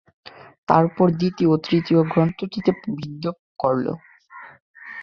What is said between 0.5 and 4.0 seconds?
তারপর দ্বিতীয় ও তৃতীয় গ্রন্থিটিতে বিদ্ধ করল।